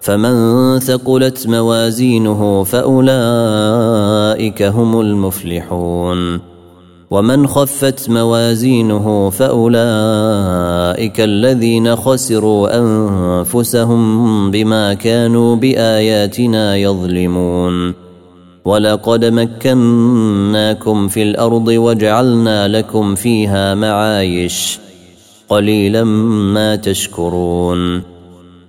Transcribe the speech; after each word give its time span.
فمن 0.00 0.78
ثقلت 0.78 1.46
موازينه 1.46 2.64
فأولئك 2.64 3.02
هم 4.62 5.00
المفلحون. 5.00 6.40
ومن 7.10 7.46
خفت 7.46 8.10
موازينه 8.10 9.30
فأولئك 9.30 11.20
الذين 11.20 11.96
خسروا 11.96 12.78
أنفسهم 12.78 14.50
بما 14.50 14.94
كانوا 14.94 15.56
بآياتنا 15.56 16.76
يظلمون. 16.76 17.94
ولقد 18.64 19.24
مكناكم 19.24 21.08
في 21.08 21.22
الأرض 21.22 21.68
وجعلنا 21.68 22.68
لكم 22.68 23.14
فيها 23.14 23.74
معايش 23.74 24.78
قليلا 25.48 26.04
ما 26.04 26.76
تشكرون. 26.76 28.09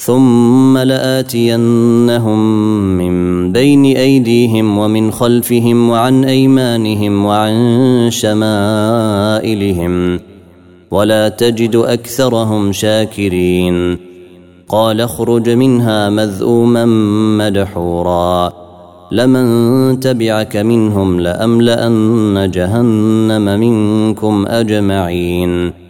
ثم 0.00 0.78
لآتينهم 0.78 2.38
من 2.98 3.52
بين 3.52 3.84
أيديهم 3.84 4.78
ومن 4.78 5.10
خلفهم 5.10 5.90
وعن 5.90 6.24
أيمانهم 6.24 7.24
وعن 7.24 8.08
شمائلهم 8.10 9.40
ولا 10.90 11.28
تجد 11.28 11.76
أكثرهم 11.76 12.72
شاكرين. 12.72 13.98
قال 14.68 15.00
اخرج 15.00 15.50
منها 15.50 16.10
مذءوما 16.10 16.84
مدحورا. 17.38 18.52
لمن 19.12 20.00
تبعك 20.00 20.56
منهم 20.56 21.20
لأملأن 21.20 22.50
جهنم 22.50 23.60
منكم 23.60 24.46
أجمعين. 24.46 25.89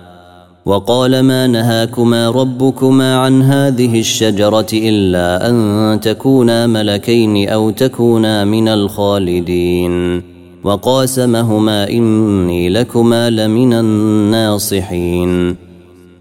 وقال 0.65 1.19
ما 1.19 1.47
نهاكما 1.47 2.29
ربكما 2.29 3.17
عن 3.17 3.41
هذه 3.41 3.99
الشجرة 3.99 4.67
إلا 4.73 5.49
أن 5.49 5.99
تكونا 6.01 6.67
ملكين 6.67 7.49
أو 7.49 7.69
تكونا 7.69 8.45
من 8.45 8.67
الخالدين. 8.67 10.21
وقاسمهما 10.63 11.89
إني 11.89 12.69
لكما 12.69 13.29
لمن 13.29 13.73
الناصحين. 13.73 15.55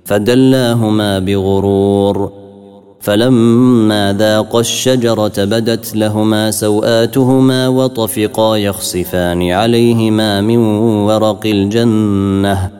فدلاهما 0.04 1.18
بغرور. 1.18 2.32
فلما 3.00 4.16
ذاقا 4.18 4.60
الشجرة 4.60 5.44
بدت 5.44 5.96
لهما 5.96 6.50
سوآتهما 6.50 7.68
وطفقا 7.68 8.56
يخصفان 8.56 9.50
عليهما 9.50 10.40
من 10.40 10.58
ورق 11.06 11.46
الجنة. 11.46 12.79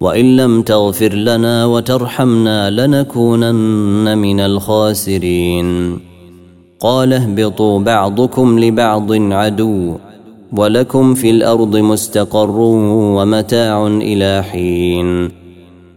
وإن 0.00 0.36
لم 0.36 0.62
تغفر 0.62 1.12
لنا 1.12 1.64
وترحمنا 1.64 2.70
لنكونن 2.70 4.18
من 4.18 4.40
الخاسرين. 4.40 5.98
قال 6.80 7.12
اهبطوا 7.12 7.78
بعضكم 7.78 8.58
لبعض 8.58 9.12
عدو 9.12 9.94
ولكم 10.52 11.14
في 11.14 11.30
الأرض 11.30 11.76
مستقر 11.76 12.60
ومتاع 13.16 13.86
إلى 13.86 14.44
حين. 14.52 15.30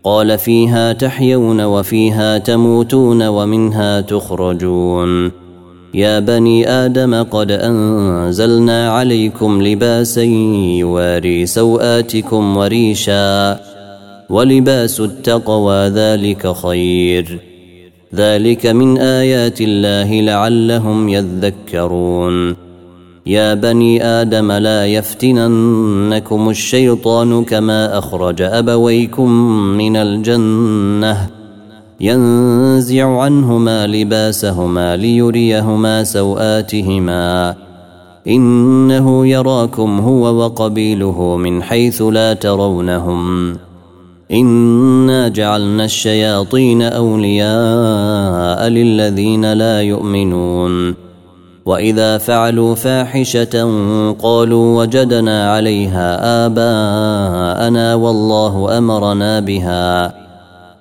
قال 0.04 0.38
فيها 0.38 0.94
تحيون 0.94 1.62
وفيها 1.62 2.38
تموتون 2.38 3.28
ومنها 3.28 4.02
تخرجون. 4.02 5.31
يا 5.94 6.19
بني 6.19 6.69
آدم 6.69 7.24
قد 7.24 7.52
أنزلنا 7.52 8.90
عليكم 8.92 9.62
لباسا 9.62 10.24
يواري 10.24 11.45
سوآتكم 11.45 12.57
وريشا. 12.57 13.69
ولباس 14.30 15.00
التقوى 15.00 15.88
ذلك 15.88 16.56
خير. 16.56 17.40
ذلك 18.16 18.66
من 18.66 18.98
آيات 18.98 19.62
الله 19.62 20.22
لعلهم 20.22 21.10
يذكرون. 21.10 22.56
يا 23.26 23.54
بني 23.54 24.06
آدم 24.06 24.52
لا 24.52 24.86
يفتننكم 24.86 26.50
الشيطان 26.50 27.44
كما 27.44 27.98
أخرج 27.98 28.42
أبويكم 28.42 29.31
من 29.78 29.96
الجنة. 29.96 31.30
ينزع 32.02 33.22
عنهما 33.22 33.88
لباسهما 33.88 34.96
ليريهما 34.96 36.04
سوآتهما. 36.04 37.56
إنه 38.28 39.28
يراكم 39.28 40.00
هو 40.00 40.36
وقبيله 40.36 41.38
من 41.38 41.64
حيث 41.64 42.02
لا 42.02 42.34
ترونهم. 42.34 43.56
انا 44.31 45.28
جعلنا 45.28 45.86
الشياطين 45.86 46.81
اولياء 46.81 48.68
للذين 48.68 49.54
لا 49.54 49.81
يؤمنون 49.81 50.96
واذا 51.66 52.18
فعلوا 52.18 52.76
فاحشه 52.76 53.64
قالوا 54.20 54.81
وجدنا 54.81 55.52
عليها 55.52 56.46
اباءنا 56.46 57.96
والله 57.96 58.78
امرنا 58.78 59.40
بها 59.40 60.14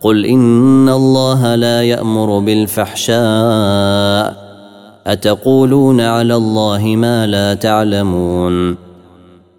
قل 0.00 0.24
ان 0.26 0.88
الله 0.88 1.54
لا 1.54 1.82
يامر 1.82 2.38
بالفحشاء 2.38 3.18
اتقولون 5.06 6.00
على 6.00 6.34
الله 6.34 6.86
ما 6.86 7.26
لا 7.26 7.54
تعلمون 7.54 8.87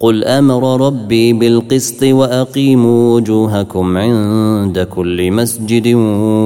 قل 0.00 0.24
أمر 0.24 0.86
ربي 0.86 1.32
بالقسط 1.32 2.02
واقيموا 2.02 3.14
وجوهكم 3.14 3.98
عند 3.98 4.78
كل 4.78 5.32
مسجد 5.32 5.88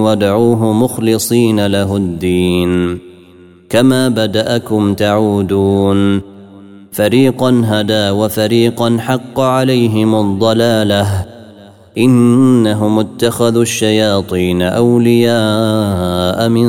وادعوه 0.05 0.73
مخلصين 0.73 1.67
له 1.67 1.97
الدين 1.97 2.99
كما 3.71 4.09
بداكم 4.09 4.95
تعودون 4.95 6.21
فريقا 6.93 7.63
هدى 7.65 8.11
وفريقا 8.11 8.97
حق 9.01 9.41
عليهم 9.41 10.15
الضلاله 10.15 11.27
انهم 11.99 12.99
اتخذوا 12.99 13.63
الشياطين 13.63 14.63
اولياء 14.63 16.49
من 16.49 16.69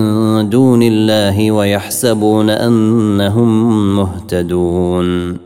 دون 0.50 0.84
الله 0.84 1.52
ويحسبون 1.52 2.50
انهم 2.50 3.96
مهتدون 3.96 5.46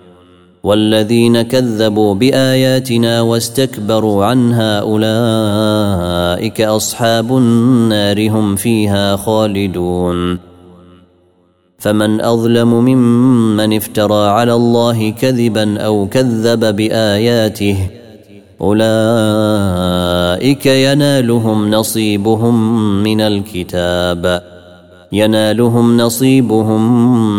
والذين 0.63 1.41
كذبوا 1.41 2.13
بآياتنا 2.13 3.21
واستكبروا 3.21 4.25
عنها 4.25 4.79
أولئك 4.79 6.61
أصحاب 6.61 7.37
النار 7.37 8.29
هم 8.29 8.55
فيها 8.55 9.15
خالدون. 9.15 10.39
فمن 11.77 12.21
أظلم 12.21 12.73
ممن 12.73 13.73
افترى 13.75 14.27
على 14.27 14.53
الله 14.53 15.09
كذبا 15.09 15.79
أو 15.79 16.07
كذب 16.07 16.75
بآياته 16.75 17.77
أولئك 18.61 19.05
ينالهم 20.65 21.71
نصيبهم 21.71 22.55
من 23.03 23.21
الكتاب. 23.21 24.50
ينالهم 25.13 25.97
نصيبهم 25.97 26.81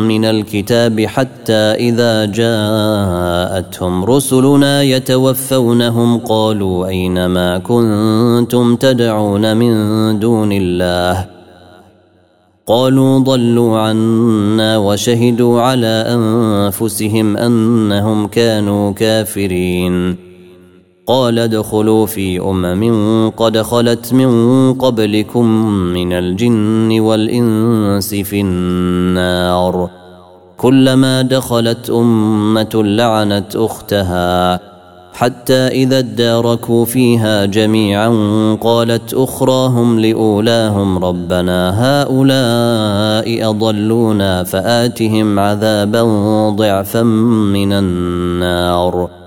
من 0.09 0.25
الكتاب 0.25 1.01
حتى 1.01 1.53
إذا 1.53 2.25
جاءتهم 2.25 4.05
رسلنا 4.05 4.83
يتوفونهم 4.83 6.19
قالوا 6.19 6.87
أين 6.87 7.27
ما 7.27 7.59
كنتم 7.59 8.77
تدعون 8.77 9.57
من 9.57 9.73
دون 10.19 10.53
الله؟ 10.53 11.27
قالوا 12.67 13.19
ضلوا 13.19 13.79
عنا 13.79 14.77
وشهدوا 14.77 15.61
على 15.61 16.05
أنفسهم 16.09 17.37
أنهم 17.37 18.26
كانوا 18.26 18.93
كافرين. 18.93 20.32
قال 21.06 21.38
ادخلوا 21.38 22.06
في 22.06 22.40
أمم 22.40 23.30
قد 23.30 23.62
خلت 23.62 24.12
من 24.12 24.75
قبلكم 24.75 25.47
من 25.68 26.12
الجن 26.12 27.00
والإنس 27.00 28.14
في 28.14 28.40
النار. 28.40 29.90
كلما 30.56 31.23
دخلت 31.23 31.90
أمة 31.90 32.71
لعنت 32.75 33.56
أختها. 33.56 34.61
حتى 35.12 35.54
إذا 35.54 35.99
اداركوا 35.99 36.85
فيها 36.85 37.44
جميعا 37.44 38.09
قالت 38.61 39.14
أخراهم 39.14 40.00
لأولاهم 40.00 41.04
ربنا 41.04 41.71
هؤلاء 41.85 43.50
أضلونا 43.50 44.44
فآتهم 44.44 45.38
عذابا 45.38 46.02
ضعفا 46.50 47.02
من 47.02 47.73
النار. 47.73 49.22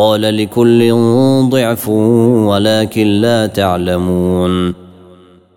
قال 0.00 0.22
لكل 0.36 0.92
ضعف 1.50 1.88
ولكن 2.48 3.06
لا 3.06 3.46
تعلمون. 3.46 4.74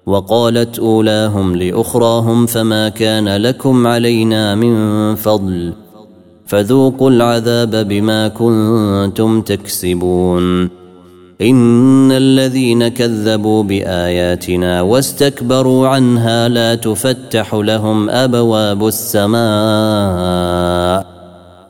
وقالت 0.06 0.80
أولاهم 0.80 1.56
لأخراهم 1.56 2.46
فما 2.46 2.90
كان 2.90 3.38
لكم 3.38 3.88
علينا 3.88 4.56
من 4.56 5.16
فضل 5.16 5.74
فذوقوا 6.46 7.10
العذاب 7.10 7.88
بما 7.88 8.28
كنتم 8.28 9.42
تكسبون. 9.42 10.70
إن 11.42 12.12
الذين 12.12 12.88
كذبوا 12.88 13.64
بآياتنا 13.64 14.82
واستكبروا 14.82 15.88
عنها 15.88 16.48
لا 16.48 16.76
تفتح 16.76 17.54
لهم 17.54 18.10
أبواب 18.10 18.88
السماء. 18.88 19.44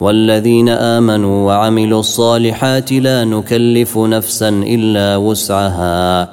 والذين 0.00 0.68
آمنوا 0.68 1.46
وعملوا 1.46 2.00
الصالحات 2.00 2.92
لا 2.92 3.24
نكلف 3.24 3.98
نفسا 3.98 4.48
إلا 4.48 5.16
وسعها. 5.16 6.28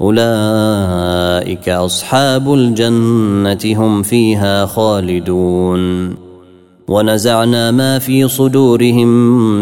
أولئك 0.00 1.68
أصحاب 1.68 2.54
الجنة 2.54 3.58
هم 3.64 4.02
فيها 4.02 4.66
خالدون. 4.66 6.14
ونزعنا 6.88 7.70
ما 7.70 7.98
في 7.98 8.28
صدورهم 8.28 9.08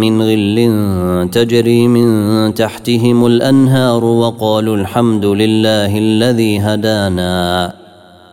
من 0.00 0.22
غل 0.22 1.28
تجري 1.30 1.88
من 1.88 2.54
تحتهم 2.54 3.26
الأنهار 3.26 4.04
وقالوا 4.04 4.76
الحمد 4.76 5.24
لله 5.24 5.98
الذي 5.98 6.60
هدانا. 6.60 7.87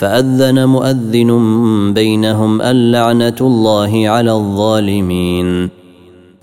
فأذن 0.00 0.64
مؤذن 0.68 1.30
بينهم 1.94 2.62
اللعنة 2.62 3.34
الله 3.40 4.08
على 4.08 4.32
الظالمين 4.32 5.68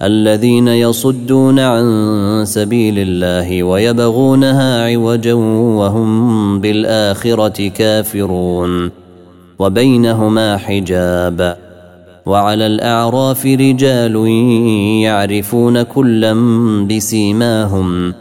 الذين 0.01 0.67
يصدون 0.67 1.59
عن 1.59 1.85
سبيل 2.45 2.95
الله 2.97 3.63
ويبغونها 3.63 4.85
عوجا 4.85 5.33
وهم 5.33 6.59
بالآخرة 6.59 7.67
كافرون 7.67 8.91
وبينهما 9.59 10.57
حجاب 10.57 11.57
وعلى 12.25 12.67
الأعراف 12.67 13.45
رجال 13.45 14.15
يعرفون 15.01 15.81
كلا 15.81 16.33
بسيماهم 16.89 18.13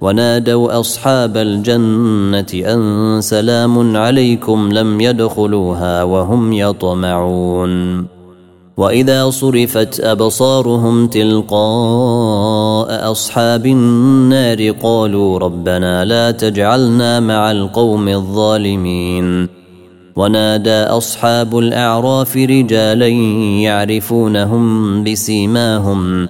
ونادوا 0.00 0.80
أصحاب 0.80 1.36
الجنة 1.36 2.46
أن 2.54 3.18
سلام 3.20 3.96
عليكم 3.96 4.72
لم 4.72 5.00
يدخلوها 5.00 6.02
وهم 6.02 6.52
يطمعون. 6.52 8.06
وإذا 8.76 9.30
صرفت 9.30 10.00
أبصارهم 10.00 11.06
تلقاء 11.06 13.10
أصحاب 13.10 13.66
النار 13.66 14.70
قالوا 14.70 15.38
ربنا 15.38 16.04
لا 16.04 16.30
تجعلنا 16.30 17.20
مع 17.20 17.50
القوم 17.50 18.08
الظالمين. 18.08 19.48
ونادى 20.16 20.70
أصحاب 20.70 21.58
الأعراف 21.58 22.36
رجالا 22.36 23.08
يعرفونهم 23.62 25.04
بسيماهم. 25.04 26.28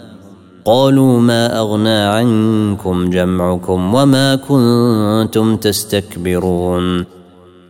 قالوا 0.67 1.21
ما 1.21 1.59
أغنى 1.59 1.99
عنكم 1.99 3.11
جمعكم 3.11 3.95
وما 3.95 4.35
كنتم 4.35 5.57
تستكبرون 5.57 7.05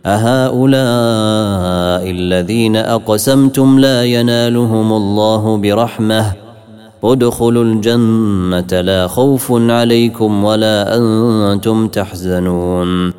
أهؤلاء 0.05 2.11
الذين 2.11 2.75
أقسمتم 2.75 3.79
لا 3.79 4.03
ينالهم 4.03 4.93
الله 4.93 5.57
برحمة 5.57 6.33
ادخلوا 7.03 7.63
الجنة 7.63 8.81
لا 8.81 9.07
خوف 9.07 9.51
عليكم 9.51 10.43
ولا 10.43 10.97
أنتم 10.97 11.87
تحزنون 11.87 13.13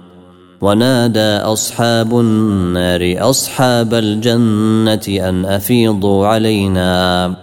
ونادى 0.60 1.36
أصحاب 1.36 2.20
النار 2.20 3.16
أصحاب 3.18 3.94
الجنة 3.94 5.28
أن 5.28 5.44
أفيضوا 5.44 6.26
علينا 6.26 7.34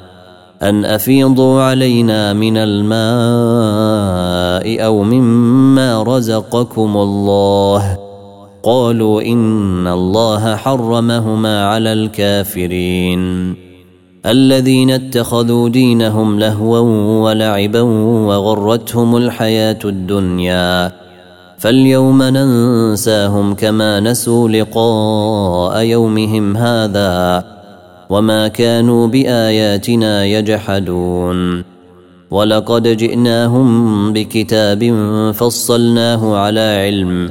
أن 0.63 0.85
أفيضوا 0.85 1.61
علينا 1.61 2.33
من 2.33 2.57
الماء 2.57 2.95
أو 4.85 5.03
مما 5.03 6.03
رزقكم 6.03 6.97
الله. 6.97 7.97
قالوا 8.63 9.21
إن 9.21 9.87
الله 9.87 10.55
حرمهما 10.55 11.65
على 11.65 11.93
الكافرين. 11.93 13.55
الذين 14.25 14.91
اتخذوا 14.91 15.69
دينهم 15.69 16.39
لهوا 16.39 16.79
ولعبا 17.21 17.81
وغرتهم 17.81 19.17
الحياة 19.17 19.79
الدنيا. 19.85 20.91
فاليوم 21.57 22.23
ننساهم 22.23 23.53
كما 23.53 23.99
نسوا 23.99 24.49
لقاء 24.49 25.81
يومهم 25.81 26.57
هذا. 26.57 27.54
وما 28.09 28.47
كانوا 28.47 29.07
بآياتنا 29.07 30.25
يجحدون. 30.25 31.63
ولقد 32.31 32.87
جئناهم 32.87 34.13
بكتاب 34.13 34.93
فصلناه 35.33 36.35
على 36.35 36.77
علم 36.85 37.29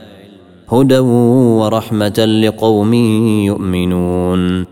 هدى 0.69 0.99
ورحمة 0.99 2.41
لقوم 2.45 2.95
يؤمنون. 3.45 4.67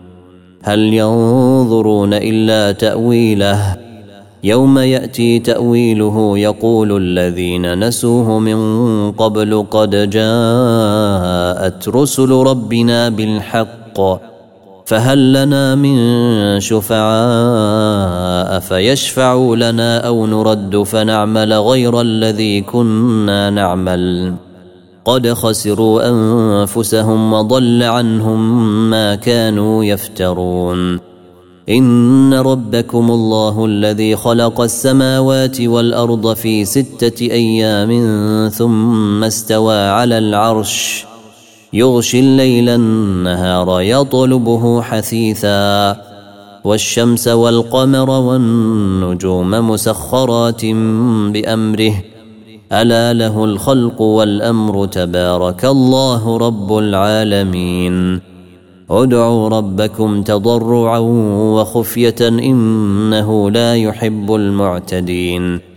هل 0.62 0.94
ينظرون 0.94 2.14
إلا 2.14 2.72
تأويله؟ 2.72 3.76
يوم 4.44 4.78
يأتي 4.78 5.38
تأويله 5.38 6.38
يقول 6.38 6.96
الذين 6.96 7.88
نسوه 7.88 8.38
من 8.38 8.58
قبل 9.12 9.66
قد 9.70 10.10
جاءت 10.10 11.88
رسل 11.88 12.30
ربنا 12.30 13.08
بالحق. 13.08 14.31
فهل 14.92 15.32
لنا 15.32 15.74
من 15.74 15.96
شفعاء 16.60 18.60
فيشفعوا 18.60 19.56
لنا 19.56 20.06
أو 20.06 20.26
نرد 20.26 20.82
فنعمل 20.82 21.52
غير 21.52 22.00
الذي 22.00 22.60
كنا 22.60 23.50
نعمل؟ 23.50 24.34
قد 25.04 25.32
خسروا 25.32 26.08
أنفسهم 26.08 27.32
وضل 27.32 27.82
عنهم 27.82 28.90
ما 28.90 29.14
كانوا 29.14 29.84
يفترون. 29.84 31.00
إن 31.68 32.34
ربكم 32.34 33.10
الله 33.10 33.64
الذي 33.64 34.16
خلق 34.16 34.60
السماوات 34.60 35.60
والأرض 35.60 36.34
في 36.34 36.64
ستة 36.64 37.20
أيام 37.20 37.90
ثم 38.48 39.24
استوى 39.24 39.78
على 39.78 40.18
العرش. 40.18 41.06
يغشي 41.74 42.20
الليل 42.20 42.68
النهار 42.68 43.80
يطلبه 43.80 44.82
حثيثا 44.82 45.96
والشمس 46.64 47.28
والقمر 47.28 48.10
والنجوم 48.10 49.50
مسخرات 49.50 50.64
بأمره. 51.32 51.94
ألا 52.72 53.12
له 53.12 53.44
الخلق 53.44 54.00
والأمر 54.00 54.86
تبارك 54.86 55.64
الله 55.64 56.38
رب 56.38 56.78
العالمين. 56.78 58.20
ادعوا 58.90 59.48
ربكم 59.48 60.22
تضرعا 60.22 60.98
وخفية 61.56 62.20
إنه 62.20 63.50
لا 63.50 63.76
يحب 63.76 64.34
المعتدين. 64.34 65.71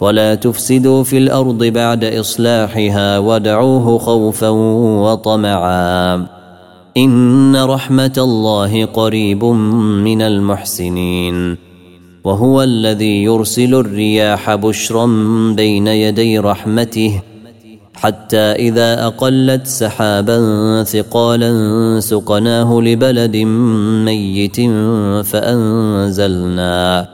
ولا 0.00 0.34
تفسدوا 0.34 1.02
في 1.02 1.18
الأرض 1.18 1.64
بعد 1.64 2.04
إصلاحها 2.04 3.18
ودعوه 3.18 3.98
خوفا 3.98 4.48
وطمعا. 4.48 6.26
إن 6.96 7.56
رحمة 7.56 8.14
الله 8.18 8.84
قريب 8.84 9.44
من 10.04 10.22
المحسنين. 10.22 11.56
وهو 12.24 12.62
الذي 12.62 13.22
يرسل 13.22 13.74
الرياح 13.74 14.54
بشرا 14.54 15.06
بين 15.56 15.86
يدي 15.86 16.38
رحمته 16.38 17.22
حتى 17.94 18.36
إذا 18.36 19.06
أقلت 19.06 19.66
سحابا 19.66 20.38
ثقالا 20.82 22.00
سقناه 22.00 22.80
لبلد 22.80 23.36
ميت 24.04 24.60
فأنزلنا. 25.26 27.13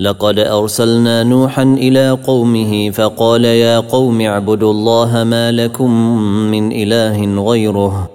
لقد 0.00 0.38
أرسلنا 0.38 1.22
نوحا 1.22 1.62
إلى 1.62 2.10
قومه 2.10 2.90
فقال 2.90 3.44
يا 3.44 3.80
قوم 3.80 4.20
اعبدوا 4.20 4.70
الله 4.70 5.24
ما 5.24 5.52
لكم 5.52 5.90
من 6.50 6.72
إله 6.72 7.42
غيره. 7.50 8.10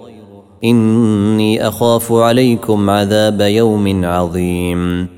إني 0.64 1.68
أخاف 1.68 2.12
عليكم 2.12 2.90
عذاب 2.90 3.40
يوم 3.40 4.04
عظيم. 4.04 5.08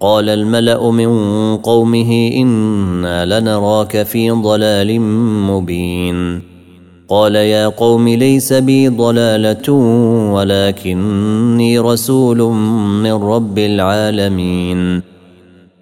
قال 0.00 0.28
الملأ 0.28 0.90
من 0.90 1.10
قومه 1.56 2.30
إنا 2.36 3.40
لنراك 3.40 4.02
في 4.02 4.30
ضلال 4.30 5.00
مبين. 5.50 6.42
قال 7.08 7.34
يا 7.34 7.68
قوم 7.68 8.08
ليس 8.08 8.52
بي 8.52 8.88
ضلالة 8.88 9.72
ولكني 10.32 11.78
رسول 11.78 12.38
من 13.02 13.12
رب 13.12 13.58
العالمين. 13.58 15.19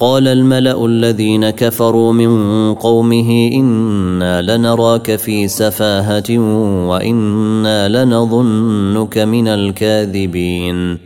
قال 0.00 0.28
الملأ 0.28 0.86
الذين 0.86 1.50
كفروا 1.50 2.12
من 2.12 2.74
قومه 2.74 3.50
إنا 3.52 4.42
لنراك 4.42 5.16
في 5.16 5.48
سفاهة 5.48 6.38
وإنا 6.88 8.04
لنظنك 8.04 9.18
من 9.18 9.48
الكاذبين. 9.48 10.98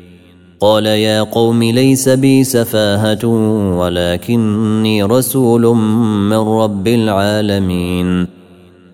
قال 0.61 0.87
يا 0.87 1.23
قوم 1.23 1.63
ليس 1.63 2.09
بي 2.09 2.45
سفاهة 2.45 3.27
ولكني 3.79 5.03
رسول 5.03 5.63
من 6.31 6.39
رب 6.39 6.89
العالمين. 6.89 8.27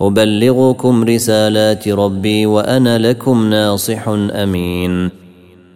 أبلغكم 0.01 1.05
رسالات 1.05 1.89
ربي 1.89 2.47
وأنا 2.47 2.99
لكم 2.99 3.51
ناصح 3.51 4.09
أمين. 4.09 5.20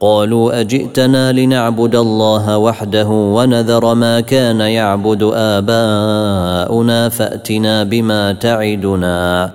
قالوا 0.00 0.60
أجئتنا 0.60 1.32
لنعبد 1.32 1.94
الله 1.96 2.58
وحده 2.58 3.08
ونذر 3.08 3.94
ما 3.94 4.20
كان 4.20 4.60
يعبد 4.60 5.22
آباؤنا 5.34 7.08
فأتنا 7.08 7.82
بما 7.84 8.32
تعدنا 8.32 9.50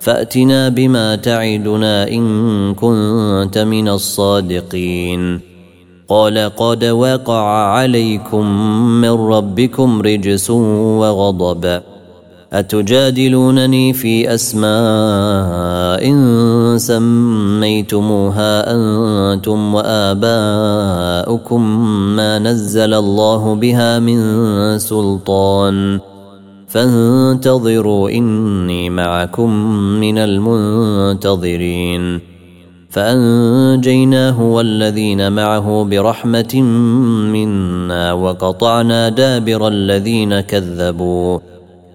فأتنا 0.00 0.68
بما 0.68 1.16
تعدنا 1.16 2.08
إن 2.08 2.24
كنت 2.74 3.58
من 3.58 3.88
الصادقين. 3.88 5.40
قال 6.08 6.38
قد 6.56 6.84
وقع 6.84 7.46
عليكم 7.46 8.46
من 9.00 9.10
ربكم 9.10 10.02
رجس 10.02 10.50
وغضب. 10.50 11.82
أتجادلونني 12.52 13.92
في 13.92 14.34
أسماء 14.34 16.02
سميتموها 16.76 18.74
أنتم 18.74 19.74
وآباؤكم 19.74 21.62
ما 22.16 22.38
نزل 22.38 22.94
الله 22.94 23.54
بها 23.54 23.98
من 23.98 24.18
سلطان 24.78 26.00
فانتظروا 26.68 28.10
إني 28.10 28.90
معكم 28.90 29.50
من 30.00 30.18
المنتظرين 30.18 32.20
فأنجيناه 32.90 34.42
والذين 34.42 35.32
معه 35.32 35.84
برحمة 35.84 36.62
منا 37.32 38.12
وقطعنا 38.12 39.08
دابر 39.08 39.68
الذين 39.68 40.40
كذبوا 40.40 41.38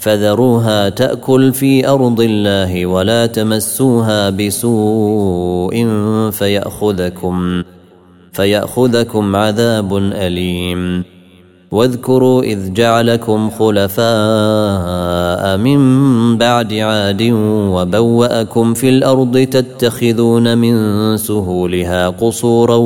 فذروها 0.00 0.88
تأكل 0.88 1.52
في 1.52 1.88
أرض 1.88 2.20
الله 2.20 2.86
ولا 2.86 3.26
تمسوها 3.26 4.30
بسوء 4.30 5.88
فيأخذكم 6.30 7.62
فيأخذكم 8.32 9.36
عذاب 9.36 9.96
أليم. 9.96 11.04
واذكروا 11.70 12.42
إذ 12.42 12.72
جعلكم 12.72 13.50
خلفاء 13.50 14.02
من 15.56 15.80
بعد 16.38 16.74
عاد 16.74 17.22
وبوأكم 17.74 18.74
في 18.74 18.88
الأرض 18.88 19.38
تتخذون 19.38 20.58
من 20.58 21.16
سهولها 21.16 22.08
قصورا 22.08 22.76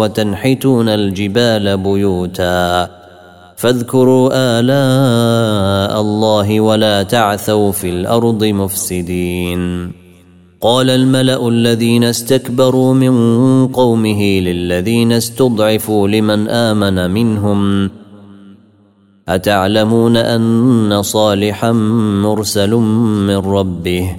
وتنحتون 0.00 0.88
الجبال 0.88 1.76
بيوتا. 1.76 3.03
فاذكروا 3.64 4.28
آلاء 4.60 6.00
الله 6.00 6.60
ولا 6.60 7.02
تعثوا 7.02 7.72
في 7.72 7.90
الأرض 7.90 8.44
مفسدين. 8.44 9.92
قال 10.60 10.90
الملأ 10.90 11.48
الذين 11.48 12.04
استكبروا 12.04 12.94
من 12.94 13.66
قومه 13.66 14.22
للذين 14.40 15.12
استضعفوا 15.12 16.08
لمن 16.08 16.48
آمن 16.48 17.10
منهم 17.10 17.90
أتعلمون 19.28 20.16
أن 20.16 21.02
صالحا 21.02 21.72
مرسل 22.22 22.70
من 23.28 23.36
ربه؟ 23.36 24.16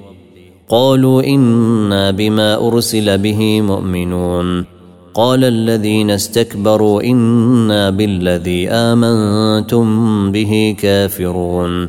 قالوا 0.68 1.22
إنا 1.22 2.10
بما 2.10 2.68
أرسل 2.68 3.18
به 3.18 3.60
مؤمنون. 3.60 4.75
قال 5.16 5.44
الذين 5.44 6.10
استكبروا 6.10 7.02
إنا 7.02 7.90
بالذي 7.90 8.68
آمنتم 8.68 9.86
به 10.32 10.76
كافرون. 10.78 11.88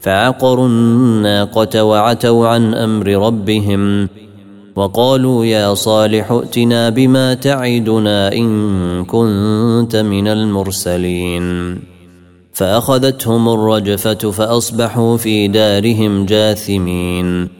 فعقروا 0.00 0.66
الناقة 0.68 1.84
وعتوا 1.84 2.48
عن 2.48 2.74
أمر 2.74 3.06
ربهم 3.26 4.08
وقالوا 4.76 5.44
يا 5.44 5.74
صالح 5.74 6.32
ائتنا 6.32 6.88
بما 6.88 7.34
تعدنا 7.34 8.32
إن 8.32 9.04
كنت 9.04 9.96
من 9.96 10.28
المرسلين. 10.28 11.78
فأخذتهم 12.52 13.48
الرجفة 13.48 14.30
فأصبحوا 14.30 15.16
في 15.16 15.48
دارهم 15.48 16.26
جاثمين. 16.26 17.59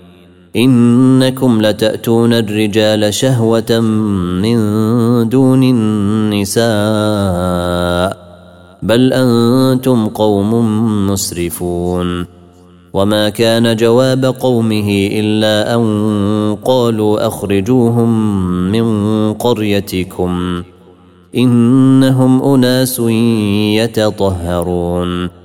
إنكم 0.55 1.61
لتأتون 1.61 2.33
الرجال 2.33 3.13
شهوة 3.13 3.79
من 4.41 4.59
دون 5.29 5.63
النساء 5.63 6.67
بل 8.83 9.13
أنتم 9.13 10.07
قوم 10.07 10.51
مسرفون. 11.07 12.25
وما 12.93 13.29
كان 13.29 13.75
جواب 13.75 14.25
قومه 14.25 15.09
إلا 15.11 15.75
أن 15.75 16.57
قالوا 16.65 17.27
أخرجوهم 17.27 18.41
من 18.71 19.33
قريتكم 19.33 20.63
إنهم 21.35 22.43
أناس 22.43 22.99
يتطهرون. 23.79 25.40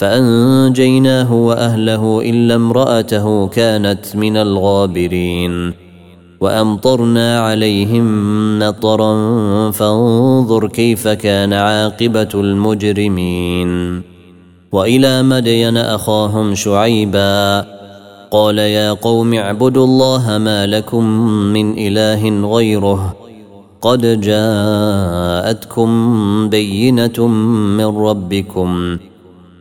فأنجيناه 0.00 1.32
وأهله 1.32 2.20
إلا 2.24 2.54
امرأته 2.54 3.48
كانت 3.48 4.16
من 4.16 4.36
الغابرين. 4.36 5.72
وأمطرنا 6.40 7.40
عليهم 7.40 8.06
مطرا 8.58 9.14
فانظر 9.70 10.68
كيف 10.68 11.08
كان 11.08 11.52
عاقبة 11.52 12.28
المجرمين. 12.34 14.02
وإلى 14.72 15.22
مدين 15.22 15.76
أخاهم 15.76 16.54
شعيبا 16.54 17.66
قال 18.30 18.58
يا 18.58 18.92
قوم 18.92 19.34
اعبدوا 19.34 19.84
الله 19.84 20.38
ما 20.38 20.66
لكم 20.66 21.04
من 21.28 21.78
إله 21.78 22.52
غيره. 22.56 23.16
قد 23.80 24.20
جاءتكم 24.20 25.88
بينة 26.48 27.26
من 27.76 27.96
ربكم. 27.96 28.98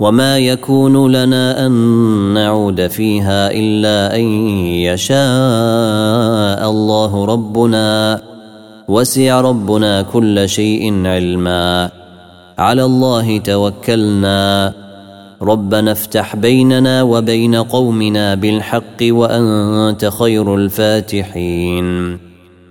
وما 0.00 0.38
يكون 0.38 1.12
لنا 1.12 1.66
ان 1.66 1.72
نعود 2.34 2.86
فيها 2.86 3.50
الا 3.50 4.16
ان 4.16 4.24
يشاء 4.90 6.70
الله 6.70 7.24
ربنا 7.24 8.20
وسع 8.88 9.40
ربنا 9.40 10.02
كل 10.02 10.48
شيء 10.48 11.06
علما 11.06 11.90
على 12.58 12.84
الله 12.84 13.38
توكلنا 13.38 14.72
ربنا 15.42 15.92
افتح 15.92 16.36
بيننا 16.36 17.02
وبين 17.02 17.54
قومنا 17.54 18.34
بالحق 18.34 19.00
وانت 19.02 20.04
خير 20.04 20.54
الفاتحين 20.54 22.18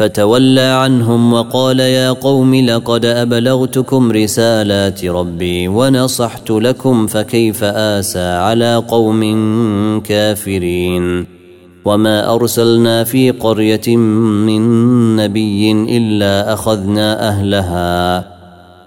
فتولى 0.00 0.60
عنهم 0.60 1.32
وقال 1.32 1.80
يا 1.80 2.12
قوم 2.12 2.54
لقد 2.54 3.04
أبلغتكم 3.04 4.12
رسالات 4.12 5.04
ربي 5.04 5.68
ونصحت 5.68 6.50
لكم 6.50 7.06
فكيف 7.06 7.64
آسى 7.64 8.28
على 8.32 8.76
قوم 8.76 9.20
كافرين 10.00 11.26
وما 11.84 12.34
أرسلنا 12.34 13.04
في 13.04 13.30
قرية 13.30 13.96
من 13.96 15.16
نبي 15.16 15.72
إلا 15.72 16.52
أخذنا 16.52 17.28
أهلها 17.28 18.24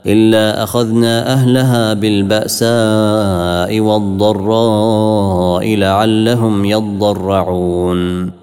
إلا 0.05 0.63
أخذنا 0.63 1.33
أهلها 1.33 1.93
بالبأساء 1.93 3.79
والضراء 3.79 5.75
لعلهم 5.75 6.65
يضرعون 6.65 8.42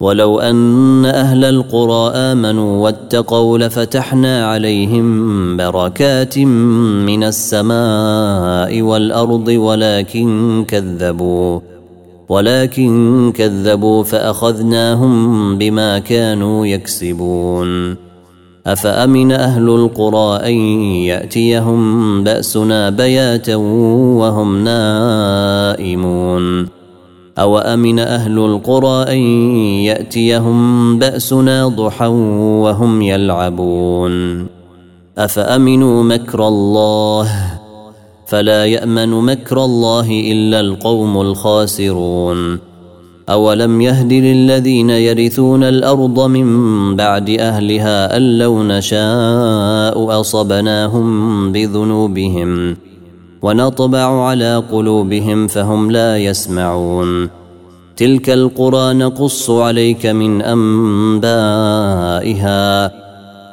ولو 0.00 0.40
أن 0.40 1.04
أهل 1.04 1.44
القرى 1.44 2.12
آمنوا 2.14 2.84
واتقوا 2.84 3.58
لفتحنا 3.58 4.46
عليهم 4.46 5.56
بركات 5.56 6.38
من 6.38 7.24
السماء 7.24 8.82
والأرض 8.82 9.48
ولكن 9.48 10.64
كذبوا 10.68 11.60
ولكن 12.28 13.32
كذبوا 13.36 14.02
فأخذناهم 14.02 15.58
بما 15.58 15.98
كانوا 15.98 16.66
يكسبون. 16.66 17.96
أفأمن 18.66 19.32
أهل 19.32 19.68
القرى 19.68 20.48
أن 20.48 20.54
يأتيهم 21.04 22.24
بأسنا 22.24 22.90
بياتا 22.90 23.56
وهم 23.56 24.64
نائمون؟ 24.64 26.04
أو 27.38 27.58
امن 27.58 27.98
أهل 27.98 28.38
القرى 28.38 29.02
أن 29.12 29.18
يأتيهم 29.82 30.98
بأسنا 30.98 31.68
ضحى 31.68 32.06
وهم 32.62 33.02
يلعبون؟ 33.02 34.46
أفأمنوا 35.18 36.02
مكر 36.02 36.48
الله؟ 36.48 37.28
فلا 38.26 38.64
يأمن 38.64 39.08
مكر 39.08 39.64
الله 39.64 40.10
إلا 40.10 40.60
القوم 40.60 41.20
الخاسرون. 41.20 42.58
أولم 43.30 43.80
يهد 43.80 44.12
للذين 44.12 44.90
يرثون 44.90 45.62
الأرض 45.64 46.20
من 46.20 46.96
بعد 46.96 47.30
أهلها 47.30 48.16
أن 48.16 48.38
لو 48.38 48.62
نشاء 48.62 50.20
أصبناهم 50.20 51.52
بذنوبهم. 51.52 52.76
ونطبع 53.44 54.26
على 54.26 54.62
قلوبهم 54.72 55.46
فهم 55.46 55.90
لا 55.90 56.18
يسمعون. 56.18 57.28
تلك 57.96 58.30
القرى 58.30 58.94
نقص 58.94 59.50
عليك 59.50 60.06
من 60.06 60.42
أنبائها. 60.42 61.44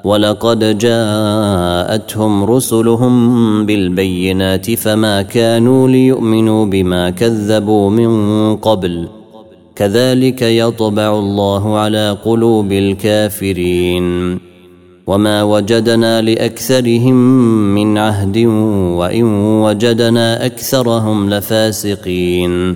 ولقد 0.03 0.77
جاءتهم 0.77 2.43
رسلهم 2.43 3.65
بالبينات 3.65 4.71
فما 4.71 5.21
كانوا 5.21 5.87
ليؤمنوا 5.87 6.65
بما 6.65 7.09
كذبوا 7.09 7.89
من 7.89 8.55
قبل 8.55 9.07
ۖ. 9.07 9.21
كذلك 9.75 10.41
يطبع 10.41 11.19
الله 11.19 11.77
على 11.77 12.17
قلوب 12.25 12.71
الكافرين. 12.71 14.50
وما 15.07 15.43
وجدنا 15.43 16.21
لاكثرهم 16.21 17.15
من 17.75 17.97
عهد 17.97 18.37
وان 18.97 19.23
وجدنا 19.61 20.45
اكثرهم 20.45 21.29
لفاسقين 21.29 22.75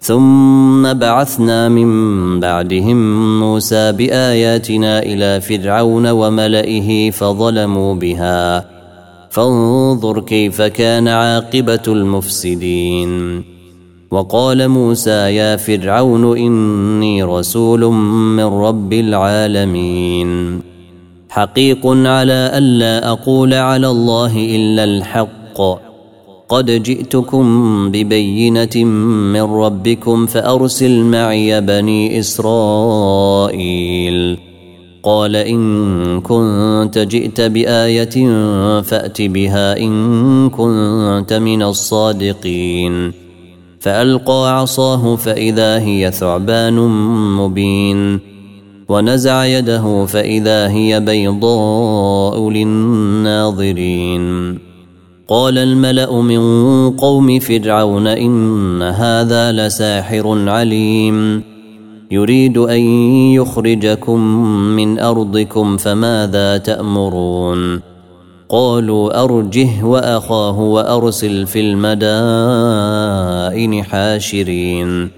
ثم 0.00 0.92
بعثنا 0.92 1.68
من 1.68 2.40
بعدهم 2.40 3.40
موسى 3.40 3.92
باياتنا 3.92 5.02
إلى 5.02 5.40
فرعون 5.40 6.06
وملئه 6.06 7.10
فظلموا 7.10 7.94
بها 7.94 8.64
فانظر 9.30 10.20
كيف 10.20 10.62
كان 10.62 11.08
عاقبه 11.08 11.82
المفسدين 11.88 13.44
وقال 14.10 14.68
موسى 14.68 15.10
يا 15.10 15.56
فرعون 15.56 16.38
اني 16.38 17.22
رسول 17.22 17.80
من 18.36 18.44
رب 18.44 18.92
العالمين 18.92 20.60
حقيق 21.28 21.86
على 21.86 22.50
ألا 22.54 23.10
أقول 23.10 23.54
على 23.54 23.88
الله 23.88 24.36
إلا 24.56 24.84
الحق. 24.84 25.28
قد 26.48 26.70
جئتكم 26.70 27.44
ببينة 27.90 28.84
من 29.34 29.42
ربكم 29.42 30.26
فأرسل 30.26 31.04
معي 31.04 31.60
بني 31.60 32.18
إسرائيل. 32.18 33.58
قال 35.02 35.36
إن 35.36 36.20
كنت 36.20 36.98
جئت 36.98 37.40
بآية 37.40 38.28
فأت 38.80 39.22
بها 39.22 39.78
إن 39.78 40.50
كنت 40.50 41.32
من 41.32 41.62
الصادقين. 41.62 43.12
فألقى 43.80 44.60
عصاه 44.60 45.16
فإذا 45.16 45.78
هي 45.78 46.10
ثعبان 46.10 46.76
مبين. 47.36 48.37
ونزع 48.88 49.44
يده 49.44 50.06
فإذا 50.06 50.68
هي 50.68 51.00
بيضاء 51.00 52.50
للناظرين. 52.50 54.24
قال 55.28 55.58
الملأ 55.58 56.20
من 56.20 56.40
قوم 56.90 57.38
فرعون 57.38 58.06
إن 58.06 58.82
هذا 58.82 59.52
لساحر 59.52 60.48
عليم. 60.48 61.42
يريد 62.10 62.58
أن 62.58 62.80
يخرجكم 63.34 64.20
من 64.76 64.98
أرضكم 64.98 65.76
فماذا 65.76 66.58
تأمرون؟ 66.58 67.80
قالوا 68.48 69.24
أرجه 69.24 69.84
وأخاه 69.84 70.60
وأرسل 70.60 71.46
في 71.46 71.60
المدائن 71.60 72.24
حاشرين. 73.84 75.17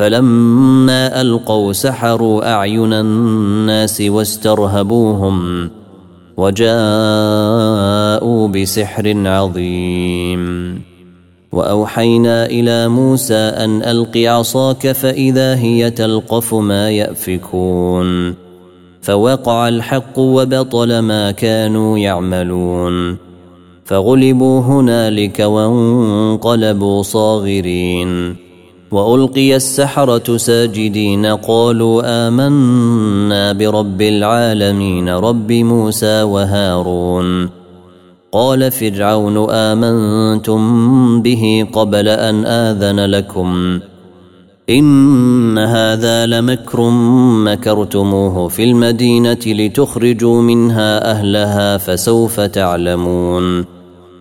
فلما 0.00 1.20
ألقوا 1.20 1.72
سحروا 1.72 2.52
أعين 2.52 2.92
الناس 2.92 4.00
واسترهبوهم 4.00 5.70
وجاءوا 6.36 6.68
بسحر 8.48 9.28
عظيم. 9.28 10.82
وأوحينا 11.52 12.46
إلى 12.46 12.88
موسى 12.88 13.34
أن 13.34 13.82
ألق 13.82 14.16
عصاك 14.16 14.92
فإذا 14.92 15.54
هي 15.54 15.90
تلقف 15.90 16.54
ما 16.54 16.90
يأفكون. 16.90 18.34
فوقع 19.02 19.68
الحق 19.68 20.18
وبطل 20.18 20.98
ما 20.98 21.30
كانوا 21.30 21.98
يعملون. 21.98 23.16
فغلبوا 23.84 24.60
هنالك 24.60 25.40
وانقلبوا 25.40 27.02
صاغرين. 27.02 28.49
وألقي 28.92 29.56
السحرة 29.56 30.36
ساجدين 30.36 31.26
قالوا 31.26 32.02
آمنا 32.28 33.52
برب 33.52 34.02
العالمين 34.02 35.08
رب 35.08 35.52
موسى 35.52 36.22
وهارون 36.22 37.50
قال 38.32 38.70
فرعون 38.70 39.50
آمنتم 39.50 40.62
به 41.22 41.66
قبل 41.72 42.08
أن 42.08 42.46
آذن 42.46 43.00
لكم 43.00 43.80
إن 44.70 45.58
هذا 45.58 46.26
لمكر 46.26 46.90
مكرتموه 47.44 48.48
في 48.48 48.64
المدينة 48.64 49.38
لتخرجوا 49.46 50.42
منها 50.42 51.10
أهلها 51.10 51.76
فسوف 51.76 52.40
تعلمون 52.40 53.79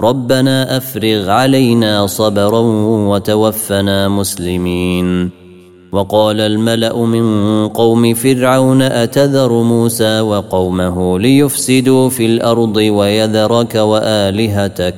ربنا 0.00 0.76
أفرغ 0.76 1.30
علينا 1.30 2.06
صبرا 2.06 2.60
وتوفنا 3.08 4.08
مسلمين. 4.08 5.30
وقال 5.92 6.40
الملأ 6.40 7.04
من 7.04 7.68
قوم 7.68 8.14
فرعون 8.14 8.82
أتذر 8.82 9.52
موسى 9.52 10.20
وقومه 10.20 11.18
ليفسدوا 11.18 12.08
في 12.08 12.26
الأرض 12.26 12.76
ويذرك 12.76 13.74
وآلهتك؟ 13.74 14.94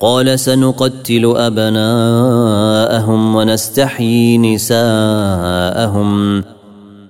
قال 0.00 0.38
سنقتل 0.38 1.34
أبناءهم 1.36 3.36
ونستحيي 3.36 4.38
نساءهم 4.38 6.42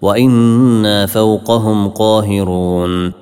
وإنا 0.03 1.07
فوقهم 1.07 1.89
قاهرون. 1.89 3.22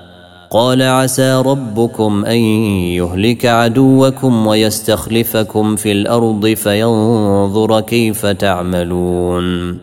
قال 0.53 0.81
عسى 0.81 1.35
ربكم 1.45 2.25
أن 2.25 2.37
يهلك 2.99 3.45
عدوكم 3.45 4.47
ويستخلفكم 4.47 5.75
في 5.75 5.91
الأرض 5.91 6.47
فينظر 6.47 7.79
كيف 7.79 8.25
تعملون. 8.25 9.77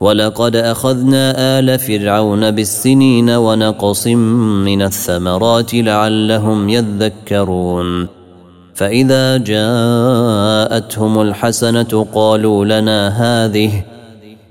ولقد 0.00 0.56
أخذنا 0.56 1.58
آل 1.58 1.78
فرعون 1.78 2.50
بالسنين 2.50 3.30
ونقص 3.30 4.06
من 4.06 4.82
الثمرات 4.82 5.74
لعلهم 5.74 6.68
يذكرون. 6.68 8.06
فإذا 8.74 9.36
جاءتهم 9.36 11.20
الحسنة 11.20 12.06
قالوا 12.14 12.64
لنا 12.64 13.08
هذه 13.08 13.93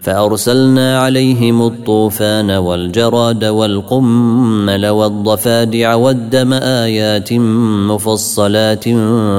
فأرسلنا 0.00 0.98
عليهم 1.00 1.62
الطوفان 1.62 2.50
والجراد 2.50 3.44
والقمل 3.44 4.86
والضفادع 4.86 5.94
والدم 5.94 6.52
آيات 6.52 7.32
مفصلات 7.32 8.84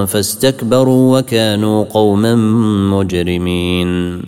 فاستكبروا 0.07 1.19
وكانوا 1.19 1.83
قوما 1.83 2.35
مجرمين. 2.97 4.21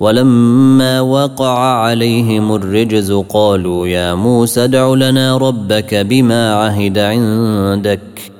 ولما 0.00 1.00
وقع 1.00 1.58
عليهم 1.58 2.54
الرجز 2.54 3.12
قالوا 3.12 3.86
يا 3.86 4.14
موسى 4.14 4.64
ادع 4.64 4.94
لنا 4.94 5.36
ربك 5.36 5.94
بما 5.94 6.54
عهد 6.54 6.98
عندك. 6.98 8.31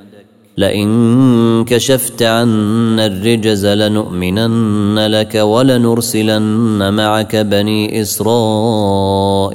لئن 0.59 1.65
كشفت 1.65 2.23
عنا 2.23 3.07
الرجز 3.07 3.67
لنؤمنن 3.67 5.07
لك 5.07 5.35
ولنرسلن 5.35 6.95
معك 6.95 7.37
بني 7.37 8.01
إسرائيل. 8.01 9.53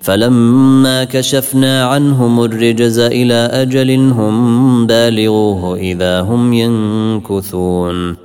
فلما 0.00 1.04
كشفنا 1.04 1.84
عنهم 1.84 2.44
الرجز 2.44 2.98
إلى 2.98 3.34
أجل 3.34 3.90
هم 3.90 4.86
بالغوه 4.86 5.76
إذا 5.76 6.20
هم 6.20 6.52
ينكثون. 6.52 8.23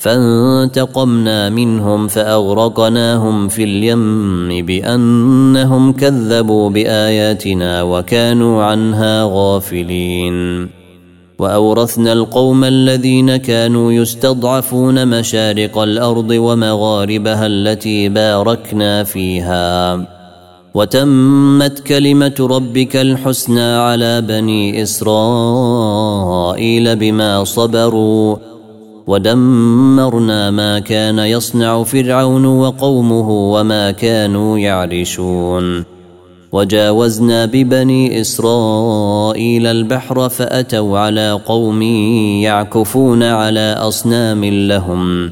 فانتقمنا 0.00 1.50
منهم 1.50 2.08
فأغرقناهم 2.08 3.48
في 3.48 3.64
اليم 3.64 4.66
بأنهم 4.66 5.92
كذبوا 5.92 6.70
بآياتنا 6.70 7.82
وكانوا 7.82 8.64
عنها 8.64 9.24
غافلين. 9.32 10.68
وأورثنا 11.38 12.12
القوم 12.12 12.64
الذين 12.64 13.36
كانوا 13.36 13.92
يستضعفون 13.92 15.08
مشارق 15.08 15.78
الأرض 15.78 16.30
ومغاربها 16.30 17.46
التي 17.46 18.08
باركنا 18.08 19.04
فيها. 19.04 20.06
وتمت 20.74 21.80
كلمة 21.80 22.34
ربك 22.40 22.96
الحسنى 22.96 23.72
على 23.74 24.20
بني 24.20 24.82
إسرائيل 24.82 25.96
بما 26.96 27.44
صبروا 27.44 28.36
ودمرنا 29.06 30.50
ما 30.50 30.78
كان 30.78 31.18
يصنع 31.18 31.82
فرعون 31.82 32.44
وقومه 32.44 33.30
وما 33.30 33.90
كانوا 33.90 34.58
يعرشون. 34.58 35.84
وجاوزنا 36.52 37.46
ببني 37.46 38.20
إسرائيل 38.20 39.66
البحر 39.66 40.28
فأتوا 40.28 40.98
على 40.98 41.40
قوم 41.46 41.82
يعكفون 42.42 43.22
على 43.22 43.76
أصنام 43.78 44.44
لهم. 44.44 45.30